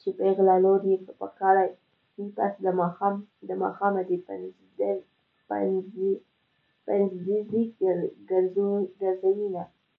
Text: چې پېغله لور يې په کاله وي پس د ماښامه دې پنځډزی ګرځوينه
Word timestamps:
چې 0.00 0.08
پېغله 0.18 0.54
لور 0.64 0.80
يې 0.90 0.96
په 1.20 1.26
کاله 1.38 1.64
وي 2.16 2.26
پس 2.36 2.52
د 3.48 3.50
ماښامه 3.66 4.02
دې 4.08 4.16
پنځډزی 6.84 7.64
ګرځوينه 9.00 9.62